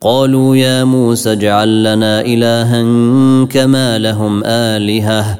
قالوا 0.00 0.56
يا 0.56 0.84
موسى 0.84 1.32
اجعل 1.32 1.84
لنا 1.84 2.20
إلها 2.20 2.82
كما 3.44 3.98
لهم 3.98 4.44
آلهة. 4.44 5.38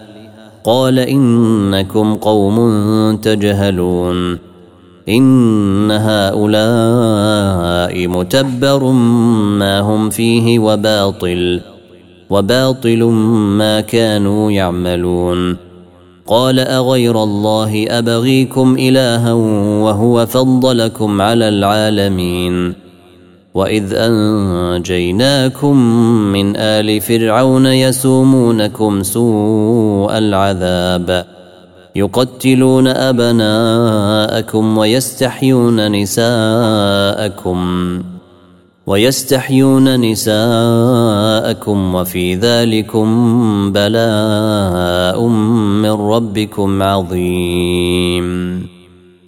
قال 0.65 0.99
إنكم 0.99 2.15
قوم 2.15 3.17
تجهلون. 3.17 4.54
إن 5.09 5.91
هؤلاء 5.91 6.47
متبر 8.09 8.85
ما 9.59 9.81
هم 9.81 10.11
فيه 10.11 10.59
وباطل 10.59 11.61
وباطل 12.31 13.05
ما 13.59 13.81
كانوا 13.81 14.53
يعملون. 14.53 15.57
قال 16.27 16.61
أغير 16.61 17.23
الله 17.23 17.87
أبغيكم 17.89 18.77
إلها 18.79 19.33
وهو 19.83 20.27
فضلكم 20.27 21.21
على 21.21 21.49
العالمين. 21.49 22.75
وإذ 23.55 23.95
أنجيناكم 23.95 25.77
من 26.33 26.57
آل 26.57 27.01
فرعون 27.01 27.67
يسومونكم 27.67 29.03
سوء 29.03 30.19
العذاب. 30.19 31.25
يقتلون 31.97 32.89
أبناءكم 32.89 34.79
ويستحيون 34.79 35.93
نساءكم 35.93 37.59
ويستحيون 38.87 40.01
نساءكم 40.01 41.95
وفي 41.95 42.35
ذلكم 42.35 43.07
بلاء 43.73 45.27
من 45.83 45.91
ربكم 45.91 46.83
عظيم. 46.83 48.29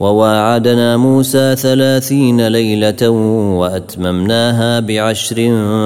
وواعدنا 0.00 0.96
موسى 0.96 1.56
ثلاثين 1.56 2.48
ليلة 2.48 3.08
وأتممناها 3.58 4.80
بعشر 4.80 5.36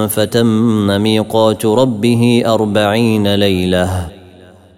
فتم 0.07 1.01
ميقات 1.01 1.65
ربه 1.65 2.43
أربعين 2.45 3.35
ليلة. 3.35 4.20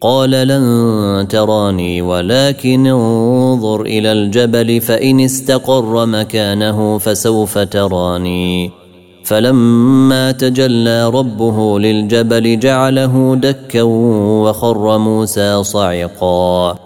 قال 0.00 0.30
لن 0.30 1.28
تراني 1.28 2.02
ولكن 2.02 2.86
انظر 2.86 3.80
إلى 3.82 4.12
الجبل 4.12 4.80
فإن 4.80 5.20
استقر 5.20 6.06
مكانه 6.06 6.98
فسوف 6.98 7.58
تراني. 7.58 8.70
فلما 9.24 10.32
تجلى 10.32 11.10
ربه 11.10 11.78
للجبل 11.78 12.58
جعله 12.58 13.34
دكا 13.34 13.82
وخر 13.82 14.98
موسى 14.98 15.62
صعقا. 15.62 16.78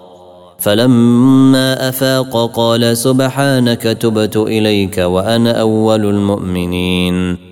فلما 0.58 1.88
أفاق 1.88 2.50
قال 2.54 2.96
سبحانك 2.96 3.82
تبت 3.82 4.36
إليك 4.36 4.98
وأنا 4.98 5.60
أول 5.60 6.06
المؤمنين. 6.06 7.51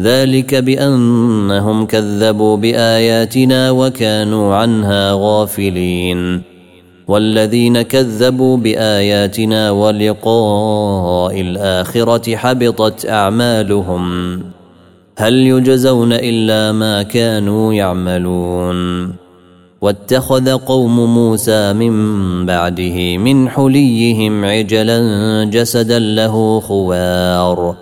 ذلك 0.00 0.54
بأنهم 0.54 1.86
كذبوا 1.86 2.56
بآياتنا 2.56 3.70
وكانوا 3.70 4.54
عنها 4.54 5.12
غافلين. 5.14 6.42
والذين 7.08 7.82
كذبوا 7.82 8.56
بآياتنا 8.56 9.70
ولقاء 9.70 11.40
الآخرة 11.40 12.36
حبطت 12.36 13.06
أعمالهم. 13.06 14.34
هل 15.18 15.34
يجزون 15.34 16.12
إلا 16.12 16.72
ما 16.72 17.02
كانوا 17.02 17.74
يعملون. 17.74 19.12
واتخذ 19.80 20.50
قوم 20.50 21.14
موسى 21.14 21.72
من 21.72 22.46
بعده 22.46 23.18
من 23.18 23.48
حليهم 23.48 24.44
عجلا 24.44 25.00
جسدا 25.44 25.98
له 25.98 26.60
خوار. 26.60 27.81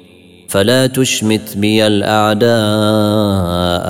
فلا 0.51 0.87
تشمت 0.87 1.57
بي 1.57 1.87
الأعداء 1.87 2.49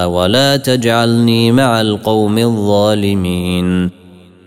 ولا 0.10 0.58
تجعلني 0.58 1.52
مع 1.52 1.82
القوم 1.82 2.38
الظالمين. 2.38 3.90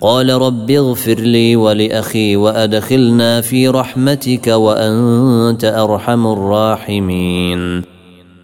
قال 0.00 0.30
رب 0.30 0.70
اغفر 0.70 1.14
لي 1.14 1.56
ولأخي 1.56 2.36
وأدخلنا 2.36 3.40
في 3.40 3.68
رحمتك 3.68 4.46
وأنت 4.46 5.64
أرحم 5.64 6.26
الراحمين. 6.26 7.82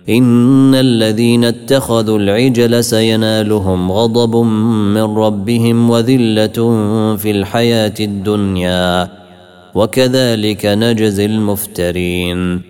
إن 0.08 0.74
الذين 0.74 1.44
اتخذوا 1.44 2.18
العجل 2.18 2.84
سينالهم 2.84 3.92
غضب 3.92 4.36
من 4.94 5.02
ربهم 5.02 5.90
وذلة 5.90 6.76
في 7.16 7.30
الحياة 7.30 7.94
الدنيا. 8.00 9.08
وكذلك 9.74 10.66
نجزي 10.66 11.26
المفترين. 11.26 12.69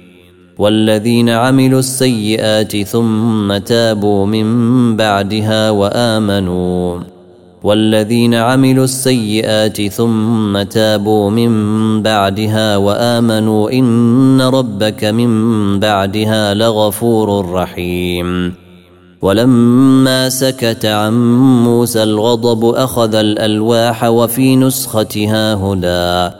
والذين 0.60 1.28
عملوا 1.28 1.78
السيئات 1.78 2.76
ثم 2.76 3.56
تابوا 3.56 4.26
من 4.26 4.96
بعدها 4.96 5.70
وآمنوا. 5.70 7.00
والذين 7.62 8.34
عملوا 8.34 8.84
السيئات 8.84 9.82
ثم 9.82 10.62
تابوا 10.62 11.30
من 11.30 11.52
بعدها 12.02 12.76
وآمنوا 12.76 13.70
إن 13.72 14.40
ربك 14.40 15.04
من 15.04 15.80
بعدها 15.80 16.54
لغفور 16.54 17.50
رحيم. 17.52 18.54
ولما 19.22 20.28
سكت 20.28 20.86
عن 20.86 21.12
موسى 21.64 22.02
الغضب 22.02 22.64
أخذ 22.64 23.14
الألواح 23.14 24.04
وفي 24.04 24.56
نسختها 24.56 25.54
هدى. 25.54 26.39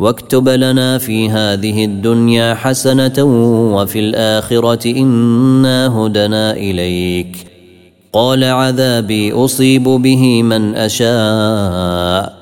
واكتب 0.00 0.48
لنا 0.48 0.98
في 0.98 1.30
هذه 1.30 1.84
الدنيا 1.84 2.54
حسنة 2.54 3.24
وفي 3.74 3.98
الآخرة 3.98 4.90
إنا 4.90 5.88
هدنا 5.98 6.52
إليك. 6.52 7.46
قال 8.12 8.44
عذابي 8.44 9.32
أصيب 9.32 9.84
به 9.84 10.42
من 10.42 10.74
أشاء 10.74 12.36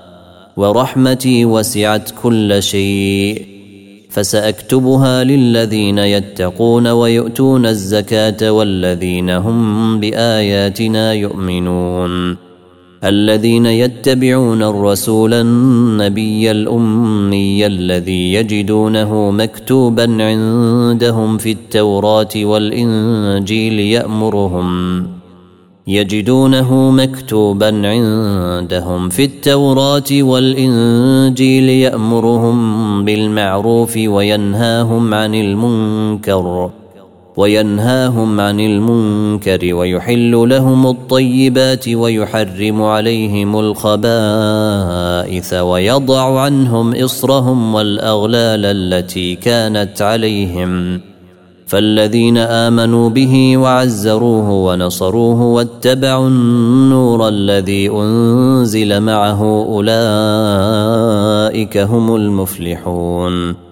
ورحمتي 0.57 1.45
وسعت 1.45 2.11
كل 2.23 2.63
شيء. 2.63 3.47
فسأكتبها 4.11 5.25
للذين 5.25 5.99
يتقون 5.99 6.87
ويؤتون 6.87 7.67
الزكاة 7.67 8.53
والذين 8.53 9.31
هم 9.31 10.01
بآياتنا 10.01 11.13
يؤمنون. 11.13 12.48
الذين 13.05 13.67
يتبعون 13.67 14.63
الرسول 14.63 15.35
النبي 15.35 16.51
الأمي 16.51 17.67
الذي 17.67 18.33
يجدونه 18.33 19.31
مكتوبا 19.31 20.03
عندهم 20.03 21.39
في 21.39 21.51
التوراة 21.53 22.29
والإنجيل 22.37 23.81
يأمرهم. 23.81 25.07
يجدونه 25.87 26.91
مكتوبا 26.91 27.67
عندهم 27.67 29.09
في 29.09 29.25
التوراة 29.25 30.11
والإنجيل 30.13 31.69
يأمرهم 31.69 33.05
بالمعروف 33.05 33.97
وينهاهم 33.97 35.15
عن 35.15 35.35
المنكر. 35.35 36.71
وينهاهم 37.39 38.41
عن 38.41 38.61
المنكر 38.61 39.75
ويحل 39.75 40.49
لهم 40.49 40.87
الطيبات 40.87 41.89
ويحرم 41.89 42.83
عليهم 42.83 43.59
الخبائث 43.59 45.55
ويضع 45.55 46.41
عنهم 46.41 46.95
إصرهم 46.95 47.75
والأغلال 47.75 48.65
التي 48.65 49.35
كانت 49.35 50.03
عليهم. 50.03 51.01
فالذين 51.67 52.39
آمنوا 52.39 53.09
به 53.11 53.57
وعزروه 53.57 54.51
ونصروه 54.51 55.43
واتبعوا 55.43 56.29
النور 56.29 57.29
الذي 57.29 57.91
أنزل 57.91 59.01
معه 59.01 59.43
أولئك 59.69 59.89
هم 61.79 62.17
المفلحون. 62.17 63.68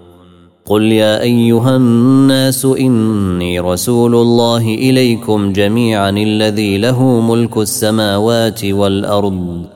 قل 0.66 0.82
يا 0.82 1.22
ايها 1.22 1.76
الناس 1.76 2.64
اني 2.64 3.60
رسول 3.60 4.14
الله 4.14 4.74
اليكم 4.74 5.52
جميعا 5.52 6.10
الذي 6.10 6.78
له 6.78 7.20
ملك 7.20 7.56
السماوات 7.56 8.64
والارض. 8.64 9.66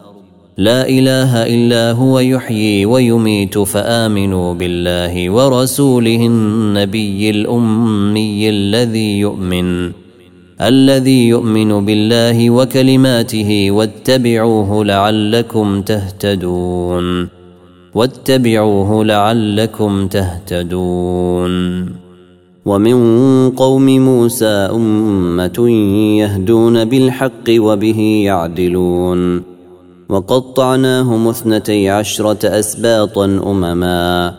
لا 0.59 0.89
اله 0.89 1.47
الا 1.47 1.93
هو 1.93 2.19
يحيي 2.19 2.87
ويميت 2.87 3.59
فامنوا 3.59 4.55
بالله 4.55 5.31
ورسوله 5.31 6.27
النبي 6.27 7.31
الامي 7.31 8.49
الذي 8.49 9.19
يؤمن 9.19 9.93
الذي 10.61 11.29
يؤمن 11.29 11.85
بالله 11.85 12.51
وكلماته 12.51 13.71
واتبعوه 13.71 14.85
لعلكم 14.85 15.83
تهتدون. 15.83 17.40
واتبعوه 17.95 19.05
لعلكم 19.05 20.07
تهتدون. 20.07 21.87
ومن 22.67 23.51
قوم 23.51 23.87
موسى 23.87 24.47
أمة 24.47 25.71
يهدون 26.19 26.85
بالحق 26.85 27.49
وبه 27.51 28.23
يعدلون. 28.25 29.43
وقطعناهم 30.09 31.29
اثنتي 31.29 31.91
عشرة 31.91 32.49
أسباطا 32.49 33.25
أمما. 33.25 34.35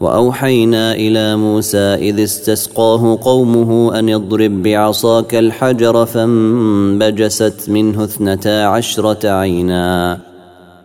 وأوحينا 0.00 0.94
إلى 0.94 1.36
موسى 1.36 1.78
إذ 1.78 2.22
استسقاه 2.22 3.18
قومه 3.22 3.98
أن 3.98 4.08
اضرب 4.08 4.62
بعصاك 4.62 5.34
الحجر 5.34 6.06
فانبجست 6.06 7.64
منه 7.68 8.04
اثنتا 8.04 8.64
عشرة 8.64 9.28
عينا. 9.28 10.27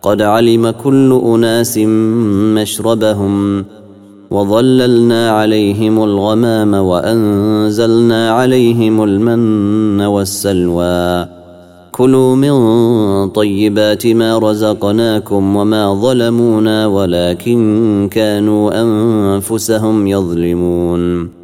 قد 0.04 0.22
علم 0.22 0.70
كل 0.70 1.20
أناس 1.34 1.78
مشربهم 2.54 3.64
وظللنا 4.30 5.30
عليهم 5.30 6.04
الغمام 6.04 6.74
وأنزلنا 6.74 8.30
عليهم 8.30 9.04
المن 9.04 10.00
والسلوى. 10.00 11.26
كلوا 11.92 12.36
من 12.36 12.54
طيبات 13.28 14.06
ما 14.06 14.38
رزقناكم 14.38 15.56
وما 15.56 15.94
ظلمونا 15.94 16.86
ولكن 16.86 18.08
كانوا 18.12 18.82
أنفسهم 18.82 20.06
يظلمون. 20.06 21.43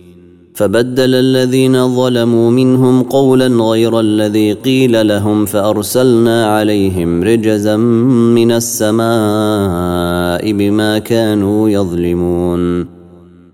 فبدل 0.61 1.15
الذين 1.15 1.95
ظلموا 1.95 2.51
منهم 2.51 3.03
قولا 3.03 3.47
غير 3.47 3.99
الذي 3.99 4.53
قيل 4.53 5.07
لهم 5.07 5.45
فأرسلنا 5.45 6.45
عليهم 6.45 7.23
رجزا 7.23 7.77
من 8.37 8.51
السماء 8.51 10.51
بما 10.51 10.99
كانوا 10.99 11.69
يظلمون. 11.69 12.87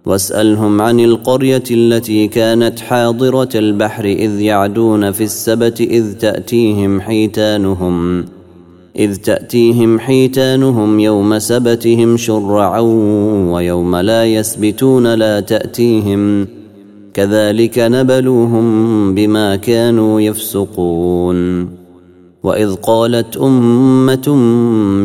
واسألهم 0.06 0.82
عن 0.82 1.00
القرية 1.00 1.64
التي 1.72 2.28
كانت 2.28 2.80
حاضرة 2.80 3.50
البحر 3.56 4.06
إذ 4.06 4.42
يعدون 4.42 5.12
في 5.12 5.24
السبت 5.24 5.82
إذ 5.82 6.14
تأتيهم 6.14 7.02
حيتانهم 7.02 8.26
إذ 9.00 9.16
تأتيهم 9.16 10.00
حيتانهم 10.00 11.00
يوم 11.00 11.40
سبتهم 11.40 12.18
شرعا 12.18 12.80
ويوم 13.52 13.96
لا 13.96 14.26
يسبتون 14.26 15.14
لا 15.14 15.40
تأتيهم. 15.40 16.57
كذلك 17.18 17.80
نبلوهم 17.80 19.16
بما 19.16 19.56
كانوا 19.56 20.22
يفسقون. 20.22 21.70
وإذ 22.44 22.76
قالت 22.76 23.38
أمة 23.38 24.36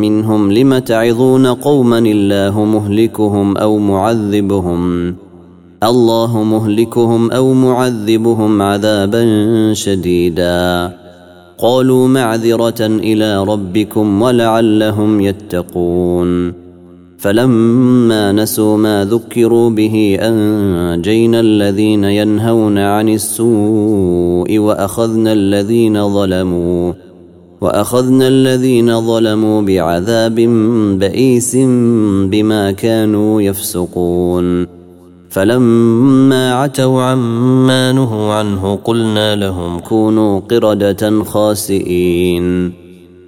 منهم 0.01 0.51
لم 0.51 0.77
تعظون 0.77 1.47
قوما 1.47 1.99
الله 1.99 2.65
مهلكهم 2.65 3.57
أو 3.57 3.77
معذبهم؟ 3.77 5.15
الله 5.83 6.43
مهلكهم 6.43 7.31
أو 7.31 7.53
معذبهم 7.53 8.61
عذابا 8.61 9.23
شديدا. 9.73 10.93
قالوا 11.57 12.07
معذرة 12.07 12.81
إلى 12.81 13.43
ربكم 13.43 14.21
ولعلهم 14.21 15.21
يتقون. 15.21 16.62
فلما 17.23 18.31
نسوا 18.31 18.77
ما 18.77 19.05
ذكروا 19.05 19.69
به 19.69 20.17
أنجينا 20.21 21.39
الذين 21.39 22.03
ينهون 22.03 22.77
عن 22.77 23.09
السوء 23.09 24.59
وأخذنا 24.59 25.33
الذين 25.33 26.13
ظلموا 26.13 26.93
وأخذنا 27.61 28.27
الذين 28.27 29.01
ظلموا 29.01 29.61
بعذاب 29.61 30.35
بئيس 30.99 31.55
بما 32.31 32.71
كانوا 32.71 33.41
يفسقون 33.41 34.67
فلما 35.29 36.53
عتوا 36.53 37.01
عما 37.03 37.91
نهوا 37.91 38.33
عنه 38.33 38.75
قلنا 38.75 39.35
لهم 39.35 39.79
كونوا 39.79 40.39
قردة 40.39 41.23
خاسئين 41.23 42.82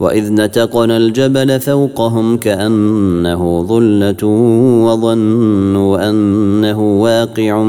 وإذ 0.00 0.32
نتقنا 0.32 0.96
الجبل 0.96 1.60
فوقهم 1.60 2.36
كأنه 2.36 3.62
ظلة 3.62 4.26
وظنوا 4.86 6.10
أنه 6.10 7.00
واقع 7.02 7.62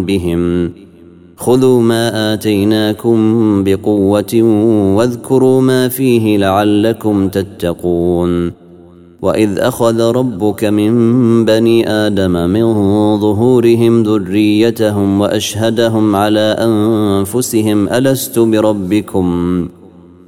بهم. 0.00 0.72
خذوا 1.36 1.82
ما 1.82 2.34
آتيناكم 2.34 3.18
بقوة 3.64 4.42
واذكروا 4.96 5.60
ما 5.60 5.88
فيه 5.88 6.38
لعلكم 6.38 7.28
تتقون. 7.28 8.52
وإذ 9.22 9.58
أخذ 9.58 10.00
ربك 10.00 10.64
من 10.64 11.44
بني 11.44 11.90
آدم 11.90 12.50
من 12.50 12.74
ظهورهم 13.20 14.02
ذريتهم 14.02 15.20
وأشهدهم 15.20 16.16
على 16.16 16.56
أنفسهم 16.58 17.88
ألست 17.88 18.38
بربكم؟ 18.38 19.68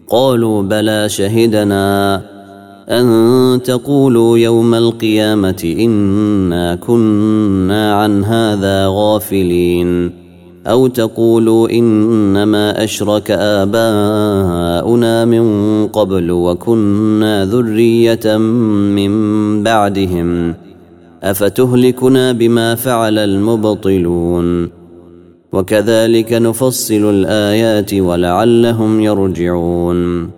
قالوا 0.09 0.62
بلى 0.62 1.09
شهدنا 1.09 2.22
أن 2.88 3.61
تقولوا 3.64 4.38
يوم 4.38 4.74
القيامة 4.74 5.74
إنا 5.78 6.74
كنا 6.74 7.94
عن 7.94 8.24
هذا 8.24 8.86
غافلين 8.88 10.12
أو 10.66 10.86
تقولوا 10.86 11.70
إنما 11.70 12.84
أشرك 12.84 13.30
آباؤنا 13.30 15.24
من 15.24 15.86
قبل 15.86 16.30
وكنا 16.30 17.44
ذرية 17.44 18.36
من 18.96 19.12
بعدهم 19.62 20.54
أفتهلكنا 21.22 22.32
بما 22.32 22.74
فعل 22.74 23.18
المبطلون 23.18 24.70
وكذلك 25.53 26.32
نفصل 26.32 27.11
الآيات 27.11 27.94
ولعلهم 27.94 29.01
يرجعون. 29.01 30.30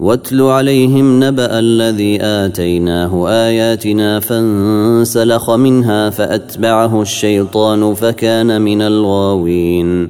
واتل 0.00 0.42
عليهم 0.42 1.24
نبأ 1.24 1.58
الذي 1.58 2.22
آتيناه 2.22 3.28
آياتنا 3.28 4.20
فانسلخ 4.20 5.50
منها 5.50 6.10
فأتبعه 6.10 7.02
الشيطان 7.02 7.94
فكان 7.94 8.62
من 8.62 8.82
الغاوين. 8.82 10.08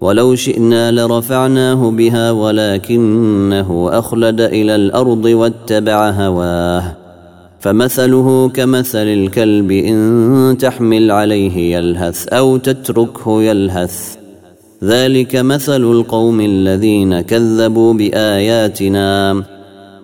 ولو 0.00 0.34
شئنا 0.34 0.92
لرفعناه 0.92 1.90
بها 1.90 2.30
ولكنه 2.30 3.88
أخلد 3.92 4.40
إلى 4.40 4.74
الأرض 4.74 5.24
واتبع 5.24 6.10
هواه. 6.10 6.96
فمثله 7.60 8.48
كمثل 8.48 8.98
الكلب 8.98 9.70
إن 9.70 10.56
تحمل 10.60 11.10
عليه 11.10 11.76
يلهث 11.76 12.28
أو 12.28 12.56
تتركه 12.56 13.42
يلهث. 13.42 14.16
ذلك 14.84 15.36
مثل 15.36 15.82
القوم 15.82 16.40
الذين 16.40 17.20
كذبوا 17.20 17.94
بآياتنا. 17.94 19.42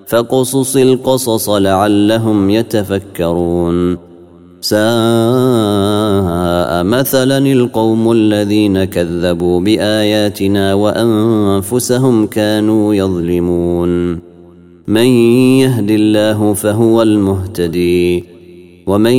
فقصص 0.07 0.77
القصص 0.77 1.49
لعلهم 1.49 2.51
يتفكرون. 2.51 3.99
ساء 4.61 4.81
مثلا 6.85 7.39
القوم 7.39 8.13
الذين 8.13 8.85
كذبوا 8.85 9.61
بآياتنا 9.61 10.75
وأنفسهم 10.75 12.27
كانوا 12.27 12.95
يظلمون. 12.95 14.34
من 14.89 15.07
يهد 15.61 15.91
الله 15.91 16.55
فهو 16.55 17.03
المهتدي 17.03 18.25
ومن 18.87 19.13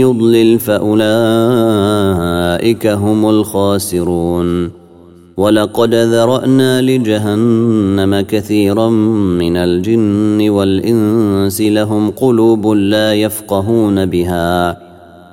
يضلل 0.00 0.58
فأولئك 0.58 1.06
هم 2.86 3.28
الخاسرون 3.28 4.70
ولقد 5.36 5.94
ذرأنا 5.94 6.82
لجهنم 6.82 8.20
كثيرا 8.20 8.88
من 9.38 9.56
الجن 9.56 10.48
والإنس 10.48 11.60
لهم 11.60 12.10
قلوب 12.10 12.66
لا 12.66 13.14
يفقهون 13.14 14.06
بها 14.06 14.78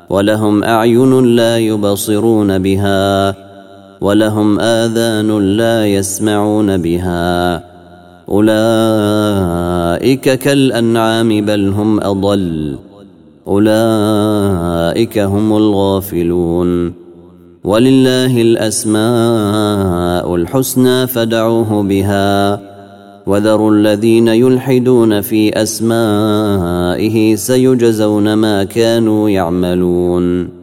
ولهم 0.09 0.63
أعين 0.63 1.36
لا 1.36 1.57
يبصرون 1.57 2.59
بها 2.59 3.36
ولهم 4.01 4.59
آذان 4.59 5.57
لا 5.57 5.88
يسمعون 5.88 6.77
بها 6.77 7.72
أولئك 8.30 10.19
كالأنعام 10.19 11.45
بل 11.45 11.67
هم 11.67 12.01
أضل. 12.03 12.76
أولئك 13.47 15.19
هم 15.19 15.57
الغافلون. 15.57 16.93
ولله 17.63 18.41
الأسماء 18.41 20.36
الحسنى 20.36 21.07
فدعوه 21.07 21.84
بها. 21.84 22.59
وذروا 23.28 23.71
الذين 23.71 24.28
يلحدون 24.28 25.21
في 25.21 25.61
أسمائه 25.61 27.36
سيجزون 27.36 28.34
ما 28.34 28.63
كانوا 28.63 29.30
يعملون. 29.30 30.62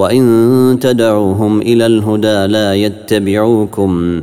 وان 0.00 0.78
تدعوهم 0.80 1.60
إلى 1.60 1.86
الهدى 1.86 2.46
لا 2.52 2.74
يتبعوكم 2.74 4.22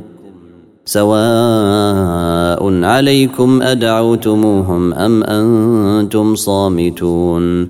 سواء 0.86 2.84
عليكم 2.84 3.62
ادعوتموهم 3.62 4.94
ام 4.94 5.24
أنتم 5.24 6.36
صامتون 6.36 7.68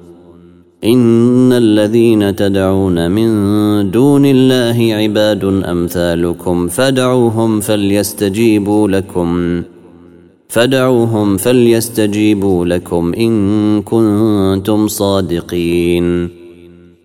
ان 0.83 1.53
الذين 1.53 2.35
تدعون 2.35 3.11
من 3.11 3.29
دون 3.91 4.25
الله 4.25 4.95
عباد 4.95 5.43
امثالكم 5.43 6.67
فدعوهم 6.67 7.59
فليستجيبوا 7.59 8.87
لكم 8.87 9.61
فدعوهم 10.49 11.37
فليستجيبوا 11.37 12.65
لكم 12.65 13.13
ان 13.13 13.81
كنتم 13.81 14.87
صادقين 14.87 16.36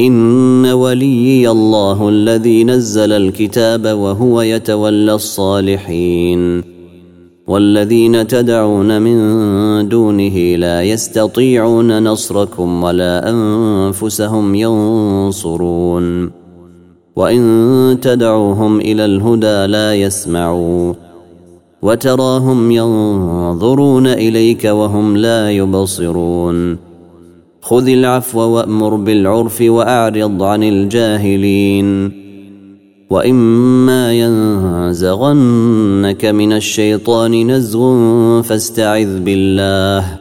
إن 0.00 0.66
وليي 0.66 1.50
الله 1.50 2.08
الذي 2.08 2.64
نزل 2.64 3.12
الكتاب 3.12 3.86
وهو 3.86 4.40
يتولى 4.40 5.14
الصالحين. 5.14 6.62
والذين 7.48 8.26
تدعون 8.26 9.02
من 9.02 9.18
دونه 9.88 10.56
لا 10.56 10.82
يستطيعون 10.82 12.02
نصركم 12.02 12.84
ولا 12.84 13.30
أنفسهم 13.30 14.54
ينصرون. 14.54 16.30
وإن 17.16 17.98
تدعوهم 18.02 18.80
إلى 18.80 19.04
الهدى 19.04 19.66
لا 19.66 19.94
يسمعون 19.94 20.94
وتراهم 21.82 22.70
ينظرون 22.70 24.06
إليك 24.06 24.64
وهم 24.64 25.16
لا 25.16 25.50
يبصرون. 25.50 26.89
خذ 27.62 27.88
العفو 27.88 28.40
وأمر 28.40 28.94
بالعرف 28.94 29.60
وأعرض 29.60 30.42
عن 30.42 30.62
الجاهلين. 30.62 32.12
وإما 33.10 34.12
ينزغنك 34.12 36.24
من 36.24 36.52
الشيطان 36.52 37.50
نزغ 37.50 38.42
فاستعذ 38.42 39.20
بالله 39.20 40.18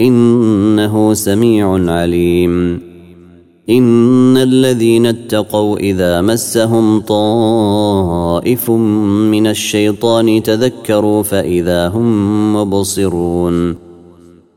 إنه 0.00 1.14
سميع 1.14 1.92
عليم. 1.92 2.80
إن 3.70 4.36
الذين 4.36 5.06
اتقوا 5.06 5.76
إذا 5.76 6.20
مسهم 6.20 7.00
طائف 7.00 8.70
من 8.70 9.46
الشيطان 9.46 10.42
تذكروا 10.42 11.22
فإذا 11.22 11.88
هم 11.88 12.56
مبصرون. 12.56 13.87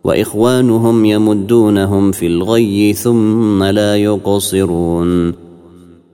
وإخوانهم 0.03 1.05
يمدونهم 1.05 2.11
في 2.11 2.27
الغي 2.27 2.93
ثم 2.93 3.63
لا 3.63 3.95
يقصرون. 3.95 5.33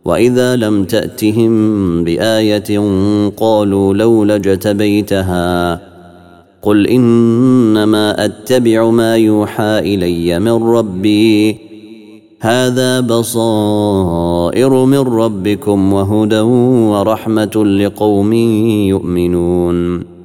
وإذا 0.06 0.56
لم 0.56 0.84
تأتهم 0.84 2.04
بآية 2.04 2.80
قالوا 3.38 3.94
لولا 3.94 4.36
اجتبيتها 4.36 5.82
قل 6.62 6.88
إنما 6.88 8.26
أتبع 8.26 8.90
ما 8.90 9.16
يوحى 9.16 9.80
إلي 9.80 10.40
من 10.40 10.64
ربي. 10.64 11.58
هذا 12.40 13.00
بصائر 13.00 14.86
من 14.86 15.00
ربكم 15.00 15.94
وهدى 15.94 16.40
ورحمة 16.40 17.66
لقوم 17.66 18.34
يؤمنون. 18.94 20.17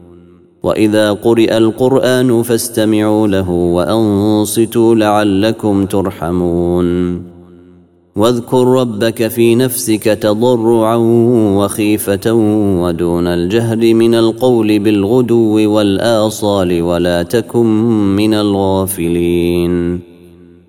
واذا 0.63 1.13
قرئ 1.13 1.57
القران 1.57 2.43
فاستمعوا 2.43 3.29
له 3.29 3.51
وانصتوا 3.51 4.95
لعلكم 4.95 5.87
ترحمون 5.87 7.23
واذكر 8.17 8.67
ربك 8.67 9.29
في 9.29 9.55
نفسك 9.55 10.05
تضرعا 10.05 10.97
وخيفه 11.57 12.33
ودون 12.83 13.27
الجهر 13.27 13.95
من 13.95 14.15
القول 14.15 14.79
بالغدو 14.79 15.75
والاصال 15.75 16.83
ولا 16.83 17.23
تكن 17.23 17.67
من 18.17 18.35
الغافلين 18.35 20.12